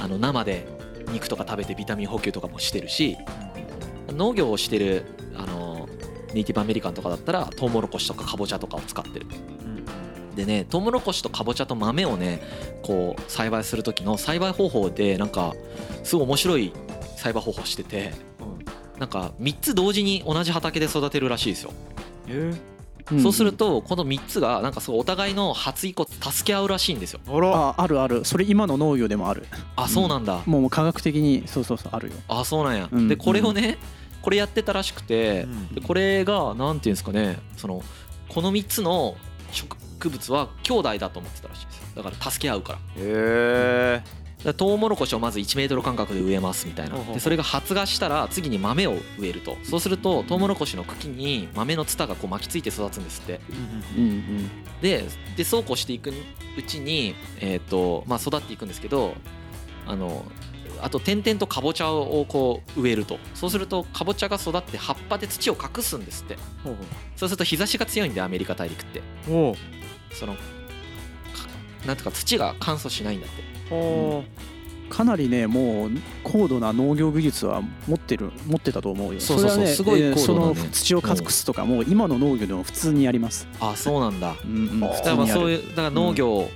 [0.00, 0.66] あの生で
[1.12, 3.16] 肉とか食べてビタミン補給とかもしてるし
[4.08, 5.04] 農業をしてる
[5.36, 5.88] あの
[6.34, 9.26] ネイティブアメリカンとかだったらトウモロコシとかカボチャとかを使ってる。
[10.36, 12.40] でねトウモロコシとカボチャと豆をね
[12.82, 15.54] こう栽培する時の栽培方法でなんか
[16.04, 16.72] すごい面白い
[17.16, 18.12] 栽培方法してて
[19.00, 21.72] なんか3つ同時に同じ畑で育てるらしいですよ、
[22.28, 22.77] えん
[23.22, 27.20] そうするとこの3つがなんかすごいお互いの発育を助け合うらしいんですよ。
[27.26, 27.54] あら。
[27.54, 28.24] ああるある。
[28.24, 29.46] それ今の農業でもある。
[29.76, 32.14] あそうなんだ、もう科学的にそうそうそうあるよ。
[32.28, 33.78] あそうなんや、うんでこれをね
[34.20, 37.82] これやってたらしくて、うんでこれがなんていうんですかねその
[38.28, 39.16] この3つの
[39.52, 42.02] 植物は兄弟だと思ってたらしいですよ。
[42.02, 42.78] だから助け合うから。
[42.78, 44.02] へえ
[44.44, 46.96] だトウモロコシをまず1メートル間隔で植えますみたいな。
[47.12, 49.56] でそれが発芽したら次に豆を植えると。
[49.64, 53.40] そうするとトウモロコシの茎に豆のツタがこう巻きついて育つんですって。
[54.80, 55.04] で
[55.36, 56.10] でそうこうしていく
[56.56, 59.14] うちに、えーとまあ、育っていくんですけど
[59.86, 60.24] あの
[60.80, 63.18] あと点々とかぼちゃをこう植えると。
[63.34, 66.36] そうするとかぼちゃが育って葉っぱで土を隠すんですって。
[67.16, 69.02] そうすると日差しが強いんでアメリカ大陸って。
[69.26, 69.56] ほ
[70.12, 70.40] そのか
[71.84, 73.57] なんていうか土が乾燥しないんだって
[74.90, 75.90] かなりねもう
[76.24, 79.20] 高度な農業技術は持ってる持ってたと思うよ。
[79.20, 79.58] そうそうそう。
[79.58, 80.54] れはねすごいえー高度なね。
[80.56, 83.46] その土を隠すとかもう今の農業でも普通にやります。
[83.60, 84.68] あそうなんだうん。
[84.68, 86.50] うんあ普通にやるそういうだから農業を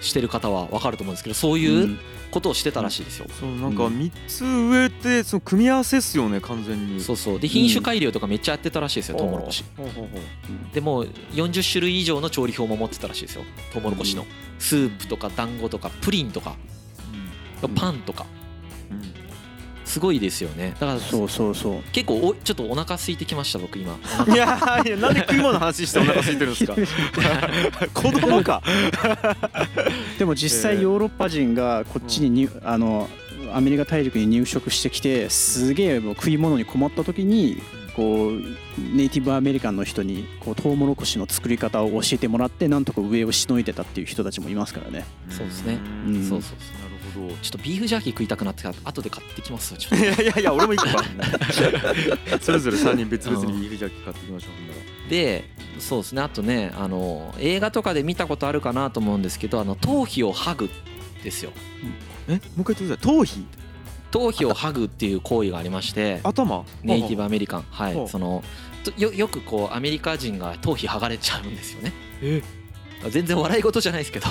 [0.00, 1.98] してる方は分かると思うんですけどそういううん
[2.30, 7.00] ことをしてたらしいですよ、うそうなんか三つ植えてその組み合わせっすよね完全に。
[7.00, 7.40] そうそう。
[7.40, 9.64] で品種改良とかめっちゃやってたらしいですよ、トウモロコシ。
[10.72, 14.26] でもう40種類以上の調理法も持ってたらしいですよトウモロコシの、
[14.58, 16.56] スープとか団子とかプリンとか
[17.62, 17.74] うん。
[17.74, 18.26] パンとか。
[18.90, 19.17] うん
[19.88, 20.74] すごいですよね。
[20.78, 21.82] だからそうそうそう。
[21.92, 23.96] 結構おちょっとお腹空いてきました僕今。
[24.32, 26.74] いやいやなんで食い物の話してお腹空いてるんですか？
[27.94, 28.62] 子供か。
[30.18, 33.08] でも実際ヨーロッパ人がこっちに入あの
[33.52, 37.62] アメリカ大陸に入植してきてすげえもう食い物に困った時に
[37.96, 38.40] こう
[38.94, 45.04] ネイティブアメリカンの人にこうトウモロコシの作り方を教えてもらってなんとか上をしのいでたっていう人たちもいますからね。
[45.30, 45.78] そうですね。
[46.06, 46.28] んうん。
[46.28, 46.87] そうそうそう
[47.42, 51.04] ちょっとビーフジャーキー食いたくなって後で買ってきますよちょっいやいやいや俺も行くか
[52.40, 54.46] それぞれ3人別々にビーフジャーキー買っていきましょ
[55.06, 55.44] うで
[55.78, 56.22] そうですね。
[56.22, 60.70] あとねあの映画とかで見たことあるかなと思うんですけどあの頭皮を剥ぐ
[61.22, 61.52] ですよ。
[62.28, 62.32] え？
[62.32, 62.98] もう一回言ってください。
[62.98, 63.46] 頭皮
[64.10, 66.64] 頭皮を剥ぐっていう行為がありまして頭？
[66.82, 67.64] ネイティブアメリカン。
[67.70, 68.08] はい。
[68.08, 68.42] その
[68.84, 71.92] とよよくこうアメリカ人が頭皮剥がれちゃうんですよね。
[72.22, 72.42] え？
[73.10, 74.26] 全然笑い事じゃないですけど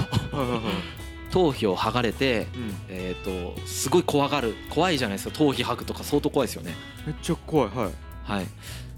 [1.32, 2.74] 頭皮を剥がれてうん。
[2.90, 5.36] えっ、とすごい怖がる怖いじゃないですか。
[5.36, 6.76] 頭皮剥ぐとか相当怖いですよね。
[7.06, 7.92] めっちゃ怖いはい。
[8.24, 8.46] はい、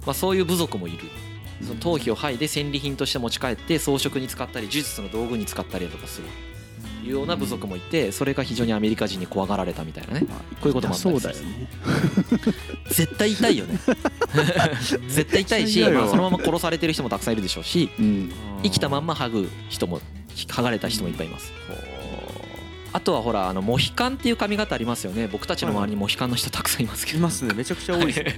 [0.05, 0.99] まあ、そういう部族もいる。
[1.61, 6.27] その頭皮を剥いで戦利品として持ち帰って装飾に使ったり呪術の道具に使ったりだとかする。
[7.01, 10.25] いうような部族もいてそれが非常にアメリカ人に怖がられたみたいなね。
[10.27, 11.33] まあこういうこともあったそりする。
[11.33, 11.67] うだよね。
[12.91, 13.79] 絶対痛いよね。
[15.07, 18.31] 絶対痛いし、まあ、そのまま殺されてる人もたくさんいるでしょうしうん。
[18.63, 20.01] 生きたまんま剥ぐ人も
[20.35, 21.51] 剥がれた人もいっぱいいます
[22.91, 25.27] あとはほらあのモヒカンっていう髪型ありますよね。
[25.31, 27.19] 僕たちの周りにモヒカンの人たくさんいますけど。
[27.19, 27.53] いますね。
[27.53, 28.35] めちゃくちゃ多いですね。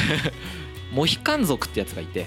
[0.92, 2.26] モヒカン族ってやつがいて。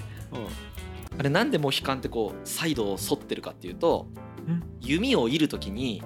[1.18, 4.06] あれなんでモヒカンってこうサイドを反ってるかっていうと
[4.48, 4.62] ん。
[4.80, 6.02] 弓を射るときに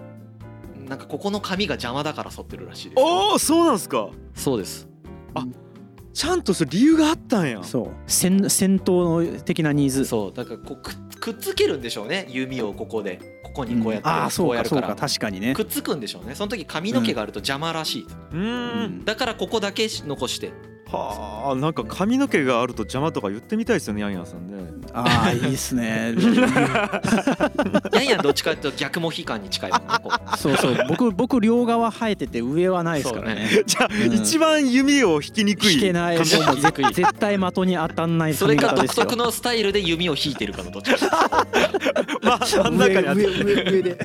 [0.88, 4.08] なんかここの髪が邪魔だから反ってるらしいですおおそうなんすか？
[4.34, 4.88] そうです。
[6.14, 7.62] ちゃんとそれ理由があったんや。
[7.64, 7.88] そう。
[8.06, 10.04] 戦戦闘的なニーズ。
[10.04, 10.32] そう。
[10.32, 10.92] だからこうく
[11.22, 13.20] くっつけるんでしょうね弓をここで。
[13.42, 15.54] ここにこうやって、ああそうこうやるかかそうから確かにね。
[15.54, 16.34] くっつくんでしょうね。
[16.34, 19.04] その時髪の毛があると邪魔らしい、うーん。
[19.04, 20.52] だからここだけ残して
[20.96, 24.52] はあなんか髪の毛があると邪魔とか言ってみたいですよねヤンヤンさんね。
[24.92, 26.14] ああいいっすね。
[27.92, 30.38] ヤンヤンどっちかっていうと逆モヒカンに近いもんねこう。
[30.38, 30.76] そうそう。
[30.88, 33.48] 僕僕両側生えてて上はないですからね。
[33.66, 35.74] じゃあ、うん一番弓を引きにくい。
[35.74, 36.42] 引けないもう絶
[36.92, 37.76] 絶対的に。
[37.82, 41.46] 当たんないそれか独特のスタイルで弓を引いてるかのどっちか。
[42.22, 43.24] まあ真ん中にあって。
[43.24, 43.98] 上上上で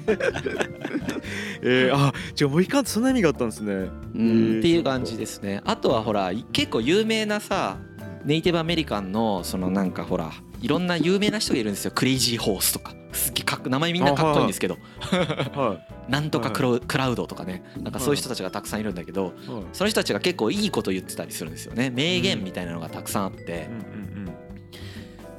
[1.61, 3.73] えー、あじゃあモヒカンってそんな意味があったんですね。
[3.73, 3.77] う
[4.21, 5.61] んっていう感じですね。
[5.65, 7.77] あとはほら結構有名なさ
[8.25, 11.91] ネイティブアメリカンのそのなんかほらいろんな有名な人がいるんですよ。
[11.91, 12.93] クレイジーホースとか。
[13.13, 14.77] すっげ名前みんなかっこいいんですけど。
[14.99, 17.63] は なんとかクロクラウドとかね。
[17.81, 19.63] なんかそういう人たちがたくさんいるんだけどい、はい。
[19.73, 21.89] その人たちが結構いいこと言ってたりするんですよね。
[21.89, 23.69] 名言みたいなのがたくさんあって。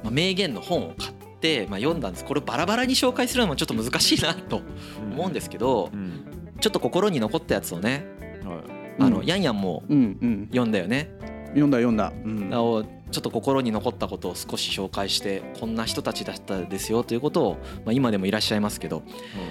[0.03, 1.18] まあ、名言の本を買って、
[1.69, 2.25] まあ、読んだんです。
[2.25, 4.61] これバラバラに紹介するのもちょっと難しいなと
[5.03, 5.13] うん。
[5.13, 6.25] 思うんですけどうん。
[6.59, 8.05] ちょっと心に残ったやつをね
[8.43, 8.57] はい。
[8.99, 9.25] あのうん。
[9.25, 11.09] ヤンヤンも読んだよね。
[11.49, 12.49] 読んだ読んだ、うん。
[12.49, 19.01] なおちょっと心に残ったことを少し紹介してこんな人たちだったですよということを、まあ、今でもいらっしゃいますけど、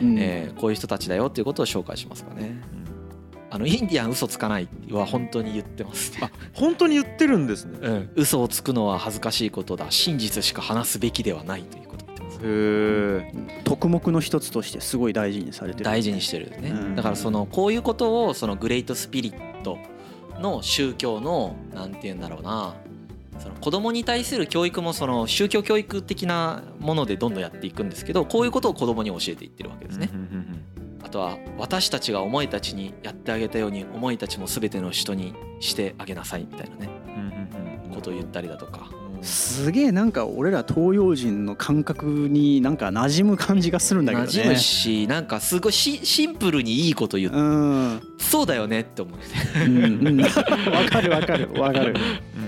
[0.00, 0.16] うん。
[0.18, 2.60] えーこういう人たちだよということを紹介しますかね。
[3.50, 6.30] あのインディアン嘘つかないは本当に言ってますね。
[6.52, 7.78] 本当に言ってるんですね。
[7.80, 12.38] うん、嘘をつくのは恥ずかしいことだ真実しか話すべきではないということを言ってます。
[12.38, 16.94] へえ徳目の一つとしてすごい大事にされてる大事にしてるね、うん。
[16.96, 19.78] だからそのこういうことをそのグレートスピリット
[20.40, 22.74] の宗教のなんて言うんだろうな。
[23.38, 30.10] その子供に対する教育もその宗教教育的なものでどんどんやっていくんですけどこういうことを子供に教えていってるわけですね。
[30.12, 30.37] うんうんうん
[31.08, 36.90] あとは私たちがお前たちにやってあげたようにお前たちも全ての人にしてあげなさいみたいなね。
[37.06, 37.94] うんうんうん。
[37.94, 38.90] ことを言ったりだとか。
[39.22, 44.28] すげえなんか俺ら東洋人の感覚になんか馴染む感じがするんだけどね。
[44.28, 48.02] 馴染むしなんかすごいシシンプルにいいこと言ううんうん。
[48.18, 49.24] そうだよねって思うね。
[49.64, 50.28] うんわ
[50.90, 51.94] かるわかるわかる。
[52.36, 52.47] うん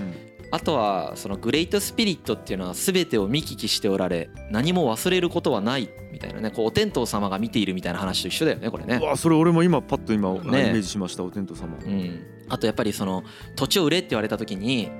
[0.51, 8.99] あとはそのグレートスピリットっていうのは全てを見聞きしておられ何も忘れることはないみたいなねこうお天道様が見ているみたいな話と一緒だよねこれね。
[9.01, 9.05] う。
[9.05, 10.39] わそれ俺も今パッと今、ね。
[10.39, 13.23] イメージしましたお天道様、うん、あとやっぱりその
[13.55, 14.91] 土地を売れって言われた時に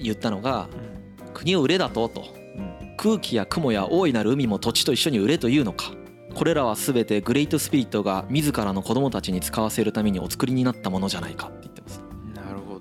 [0.00, 0.92] 言ったのがうん
[1.34, 2.96] 国を売れだととうん。
[2.96, 5.92] 空気や雲や大いなる海も土地と一緒に売れというのか。
[6.34, 11.68] これらは全てグレートスピリットが自らの子供たちに使わせるためにお作りになったものじゃないかって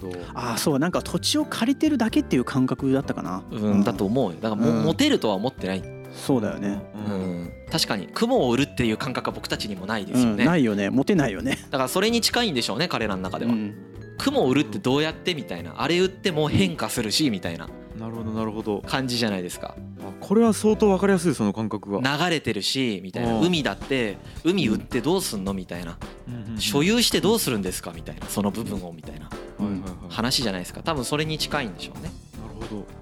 [0.02, 0.12] ど。
[0.34, 3.44] ああそうなんか土地を借りてるだけっていう感覚だったかな。
[3.52, 4.38] うん、だと思うよ。
[4.42, 4.84] だからも、うん。
[4.84, 5.84] モテるとは思ってない、
[6.14, 6.82] そうだよね。
[7.08, 7.44] ううん。
[7.44, 10.90] ん、確かに雲を売るっていう感覚は僕たちにもないでうんすよね、ないよね。
[10.90, 11.58] モテないよね。
[11.70, 13.76] だからそれに近いんでしょうね彼らの中では、うん。
[14.18, 15.74] 雲を売るってどうやってみたいな。
[15.82, 17.68] あれ売っても変化するしみたいな。
[17.98, 18.82] なるほどなるほど。
[18.82, 19.76] 感じじゃないですか。
[19.91, 19.91] あ
[20.22, 23.34] これは相当わかりやすいその感覚が流れてるしみたいな。
[23.40, 23.46] うん。
[23.48, 25.98] 海だって海売ってどうすんのみたいな。
[26.58, 29.30] 所有してどうするんですかみたいなその部分をみたいな。
[30.10, 30.82] 話じゃないですか。
[30.84, 32.12] 多分それに近いんでしょうね。
[32.40, 33.02] なるほど。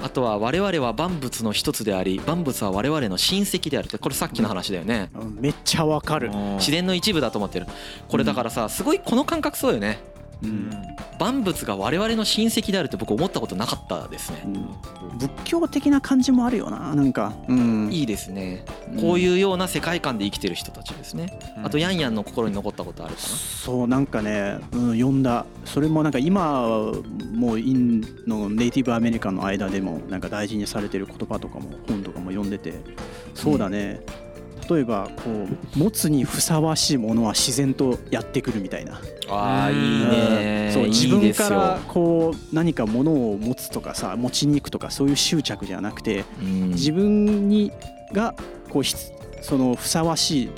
[0.00, 5.10] あとは我々は万物の一つであり万物は我々の親戚であるってこれさっきの話だよね。
[5.14, 5.38] うん。
[5.40, 6.30] めっちゃわかる。
[6.56, 7.66] 自然の一部だと思ってる。
[8.08, 9.98] これだからさすごいこの感覚そうよね
[10.42, 10.70] うん。
[11.18, 14.42] 万物が我々の親戚であるって僕思ったことなかったですね。
[14.44, 15.18] うん。
[15.18, 17.34] 仏教的な感じもあるよななんか。
[17.48, 17.92] うん。
[17.92, 18.64] いいですね。
[18.92, 19.00] うん。
[19.00, 21.38] こういうような世界観で生きてる人たちですね。
[21.58, 21.66] うん。
[21.66, 25.44] あとヤンヤンの心に残ったことあるかそうなんかね、うん、読んだ。
[25.64, 26.92] それもなんか今
[27.34, 32.74] もうインのネイティブアメリカンの間でもなんか大事にされてる言葉とかも本とかも読んでて。
[33.34, 34.00] そうだね、
[34.68, 35.30] 例えばこ
[35.76, 38.92] う持つにふさわしいものは自然とやってくるみたいな。
[38.92, 38.98] な
[39.30, 40.70] ああいいね。
[40.72, 46.68] そう自分からこう何かものを持つとかさ持ちに行くとかそういう執着じゃなくてうん。
[46.70, 47.72] 自分に
[48.12, 48.34] が
[48.70, 50.50] こうひつそのふさわしい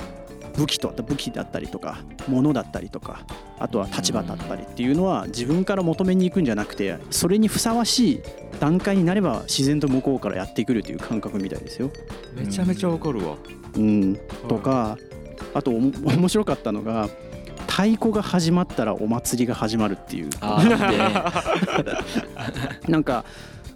[0.57, 3.25] 武器と武器だったりとか物だったりとか
[3.59, 8.23] あとは立場だったりっていうのは自分から求めに行くんじゃなくてそれにふさわしい
[8.59, 11.90] 段階になれば自然と向こうからやってくるという感覚みたいですよ。
[12.35, 13.37] めちゃめちゃわかるわ。
[13.49, 13.60] うん、
[14.48, 14.98] とか
[15.54, 17.09] あとおも面白かったのが
[17.68, 20.30] 太鼓が始まったらお祭りが始まるっていう。
[22.88, 23.24] なんか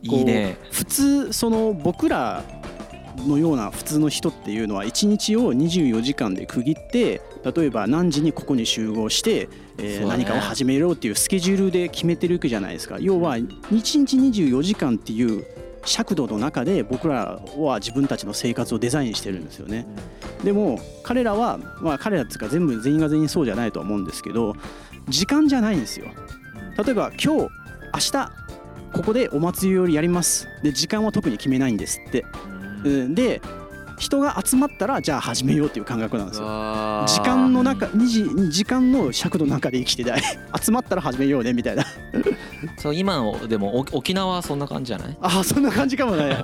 [0.02, 0.56] いいね。
[0.70, 2.42] 普通その僕ら
[3.26, 12.98] のような普通の人っていうのは1日を24時間で区切って例えば何時にここに集合して、え何かを始めようっていうスケジュールで決めてるわけじゃないですか。
[13.00, 15.44] 要は1日24時間っていう
[15.84, 19.86] 尺度の中で僕らは自分たちの生活をデザインしてるんですよね。
[20.42, 24.54] でも彼らはまあ彼らっていうか全部全員が全員そうじゃないとは思うんですけど
[25.08, 26.06] 時間じゃないんですよ。
[26.84, 27.48] 例えば今日明
[28.12, 28.32] 日
[28.92, 30.48] ここでお祭りをやります。
[30.62, 32.24] で時間は特に決めないんですって、
[32.84, 33.40] うん、で
[33.98, 36.46] 人が集まったらじゃあ始めようっていう感覚なんですよ。
[37.06, 40.22] 時間の中2時時間の尺の中で生きてたい
[40.60, 41.84] 集まったら始めようねみたいな。
[42.78, 45.16] そう今のでもお沖縄はそんな感じじゃない？
[45.20, 46.36] ああそんな感じかもね。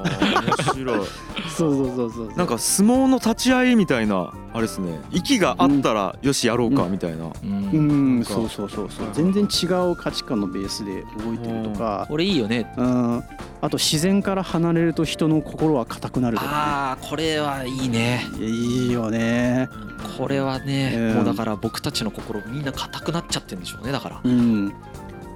[0.66, 1.00] 面白い。
[1.56, 2.32] そうそうそうそう。
[2.36, 4.98] なんか相撲の立ち合いみたいなあれですね。
[5.10, 9.06] 息があったらよしやろうかみたいな、ううんんそうそうそうそう。
[9.12, 12.06] 全然違う価値観のベースで動いてるとか。
[12.08, 12.72] これいいよね。
[12.76, 13.24] うん
[13.62, 18.24] あと自然から離れると人の心は硬くなるとかああこれはいいね。
[18.38, 19.68] ねいいよね。
[20.16, 21.14] これはね、うん。
[21.16, 24.20] もうだから僕たちの心みんな硬くなっちゃってるんでしょうねだから。
[24.24, 24.72] うん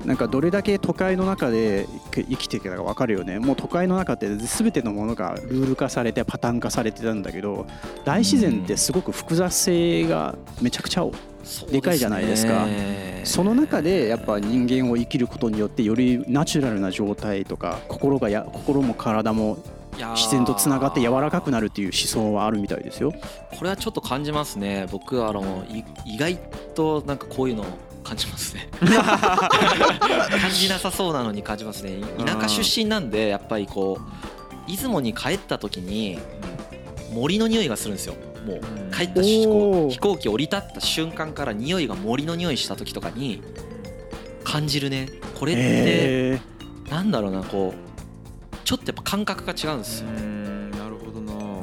[0.05, 3.39] なんかどれだけ都会の中で生きていけたか分かるよね。
[3.39, 7.67] もう都会の中って全てのものがルール化されてパターン化されてたんだけど
[8.05, 11.07] 大自然ってすごく複雑性がめちゃくちゃ
[11.71, 12.67] でかいじゃないですか。
[12.67, 19.57] ねその中でやっぱ人間を生きることによってよりナチュラルな状態とか心がや心も体も
[20.15, 23.13] 自然とつながって柔らかくなるっていう思想はあるみたいですよ。
[23.57, 24.87] これはちょっと感じますね。
[24.91, 26.39] 僕はあのい意外
[26.75, 27.65] となんかこういうの
[28.05, 28.69] 感じますね。
[28.81, 32.01] 感じなさそうなのに感じますね。
[32.25, 36.19] 田舎出身なんでやっぱりこう出雲に帰った時に
[37.13, 38.15] 森の匂いがするんですよ。
[38.47, 38.61] もう
[38.95, 43.43] 帰ったしこう飛行機降り立った瞬間から匂いが森の匂いした時とかに
[44.45, 45.09] 感じるね。
[45.35, 46.41] これってえ
[46.91, 50.09] なんだろうなこうちょっとやっぱ感覚が違うんですよ。
[50.11, 50.15] ん。
[50.15, 50.54] なるほどな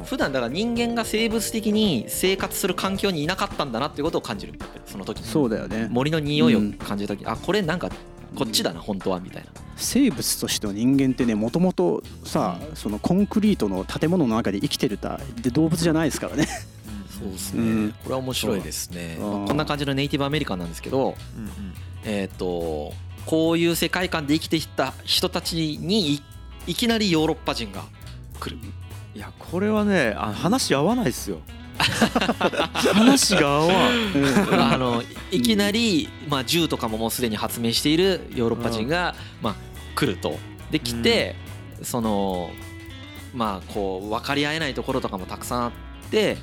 [0.04, 4.54] 普段だから人間が生物的に生活する環境にいなかったんだなっていうことを感じる。
[4.86, 5.20] その時。
[5.20, 5.88] にそうだよね。
[5.90, 7.90] 森の匂いを感じた時、あこれなんか
[8.34, 9.50] こっちだな本当はみたいな。
[9.76, 16.46] 生物としての人間ってねもともとさそのコンクリートの建物の中で生きてるたで動物じゃないですからね。
[17.18, 17.60] そうですね。
[17.60, 17.94] うん。
[18.04, 19.16] これは面白いですね。
[19.18, 21.44] こんな感じのネイティブアメリカンなんですけどうん。
[21.44, 21.52] うん
[22.04, 22.92] えっ、と
[23.26, 26.22] こういう世界観で生きてきた人たちにい
[26.66, 27.84] いきなりヨーロッパ人が
[28.40, 28.58] 来る
[29.14, 31.40] いやこれはねあ話合わないっすよ。
[31.78, 34.72] 話が合わん。
[34.72, 39.54] あのいきなり、まあ、銃とかももうすでに発明しているヨーロッパ人が、まあ、
[39.94, 40.38] 来ると。
[40.70, 41.36] で来て、
[41.82, 42.50] その
[43.34, 45.72] まあこう分かり合えないところとかもたくさんあっ
[46.10, 46.36] て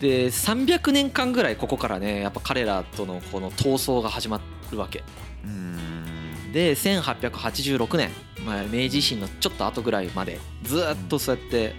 [0.00, 5.02] で300年間ぐらいここからねやっぱ彼らとのこの闘争が始まるわけ。
[5.44, 6.13] うん
[6.54, 8.10] で1886年、
[8.46, 11.74] まあ、明治維新のちょっと後ぐらいまでずっとそうやって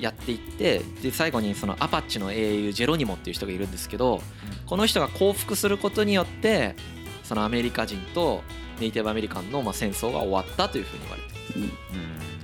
[0.00, 4.20] やっていってで最後にそのアパッチの英雄ジェロニモっていう人がいるんですけど
[4.66, 6.74] この人が降伏することによって
[7.22, 8.42] そのアメリカ人と
[8.80, 11.74] ネイティブアメリカンのまあ戦争が終わったというふうに言われてる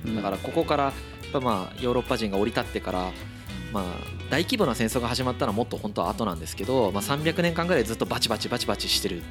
[0.07, 0.15] うん。
[0.15, 0.93] だからここからやっ
[1.33, 3.11] ぱまあヨーロッパ人が降り立ってから
[3.73, 3.83] まあ
[4.29, 9.23] 大規模な戦争が始まったのはもっと本当は後なんですけど、まあ、300年間ぐらいずっとバチバチバチバチしてる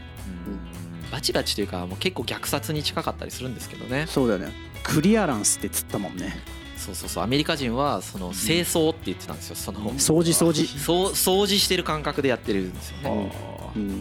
[1.11, 4.07] バチバチというかもう結構虐殺に近かったりするんですけどね。
[4.09, 4.53] そうだよね。
[4.83, 6.37] クリアランスってつったもんね。
[6.77, 7.25] そうそうそう。
[7.25, 9.57] アメリカ人はその清掃って言ってたんですよ。
[9.57, 10.67] その掃除掃除。
[10.67, 13.11] そう掃除してる感覚でやってるんですよね。
[13.11, 13.89] はあうん。
[13.89, 14.01] なる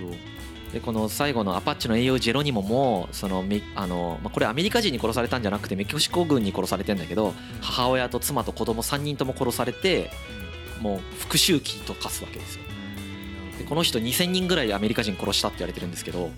[0.00, 0.32] ほど。
[0.72, 10.10] でこの最後のアパッチの栄養ジェロニモもそのメあの、まあ、これアメリカ人に殺されたんじゃなくてメキシコ軍に殺されてんだけど母親と妻と子供3人とも殺されて
[10.80, 12.62] もう復讐期と化すわけですよ
[13.58, 16.30] でこの人2000人ぐらいアメリカ人殺したって言われてるんですけど。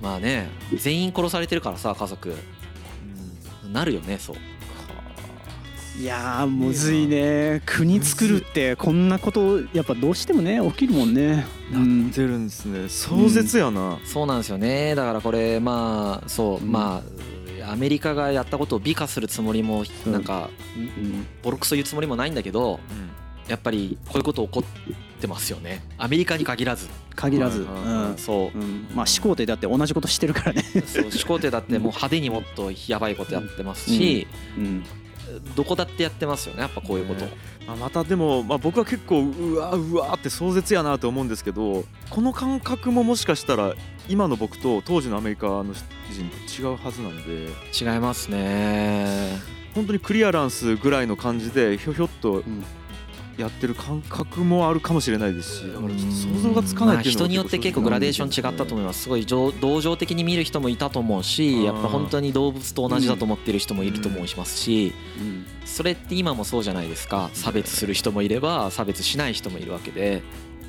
[0.00, 2.34] まあね全員殺されてるからさ家族。
[3.72, 4.36] なるよねそう。
[6.00, 7.62] いやーむずいね。
[7.66, 11.46] 国作るってこんなことやっぱどうしてもね起きるもんね。
[11.70, 12.88] うなっんてるんですね。
[12.88, 14.00] 壮絶やな。
[14.04, 14.94] そうなんですよね。
[14.96, 16.72] だからこれまあそう、うん。
[16.72, 17.00] ま
[17.62, 20.08] あアメリカがやったことを美化するつもりもう。
[20.08, 22.80] んなんかうんボロクソ言うつもりもないんだけど
[23.46, 24.64] やっぱりこういうこと起こ
[25.22, 25.80] ってますよね。
[25.98, 26.88] アメリカに限らず。
[27.14, 28.14] 限らず、うん。
[28.18, 28.58] そう。
[28.58, 30.62] うん、まあ始皇帝だって同じことしてるからね。
[30.84, 34.26] そう始皇帝だってもう派手にもっとやばいことやってますし、
[34.58, 34.84] うん。
[35.56, 37.32] どこだってやってますよねやっぱこういうこと、ね。
[37.66, 43.74] まあまたでも、まあ、僕は結構うわうわって壮絶やなと思うんですけどこの感覚ももしかしたら
[44.08, 47.48] 今の僕と当時のアメリカの人と違うはずなんで。
[47.72, 49.38] 違いますね。
[49.74, 52.64] 本当にクリアランスぐらいの感じでひょひょっとん
[53.38, 59.02] やってる感覚もあるかもしれないですしだからちょっと想像がつかないまあ人によって結構グラデーション違ったと思います。
[59.02, 65.46] すごい同同情的に見る人もいたと思うしやっぱ本当に動物と同じだと思ってる人もいると思いますしうん。
[65.64, 67.30] それって今もそうじゃないですか。
[67.32, 70.22] 差別する人もいれば差別しない人もいるわけで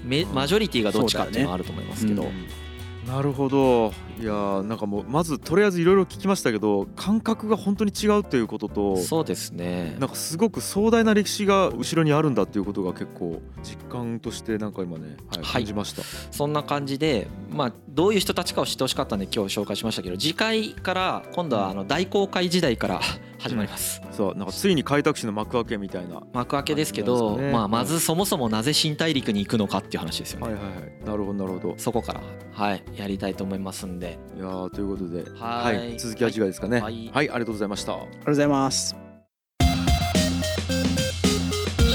[0.03, 2.23] メマジョリティがどっちかっていうのはあると思いますけど。
[2.23, 2.62] うん
[3.07, 3.93] なるほど。
[4.19, 9.95] いやーなんかもうまずとりあえずいろいろ聞きましたけど感覚が本当に違うということとそうですね。
[9.99, 15.45] なんかすごく壮大な歴史が後ろにあるんだっていうことが結構実感としてなんか今ね、はいはい。
[15.45, 16.03] 感じました。
[16.31, 23.01] そんな感じで、まあ、どういう人たちかを知ってほしかったんで今日紹介しましたけど次回から今度はあの大航海時代から
[23.43, 26.15] 始まります、そうなんかついに開拓史の幕開けみたいな。
[26.15, 31.05] は幕開けですけど、ねまあ、まずそもそもなぜ新大陸に行くのかっていう話ですよね、いはいはい。
[31.05, 31.75] なるほどなるほど。
[31.77, 32.21] そこから、
[32.53, 36.77] はい、やりたいと思いますんでいやーということで、はい続きは次回ですかね。
[36.77, 37.93] は、はいいありがとうございました。
[37.93, 38.95] ありがとうございます。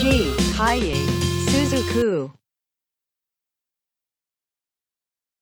[0.01, 0.35] G.
[0.57, 0.95] Kaye
[1.49, 2.31] Suzuku.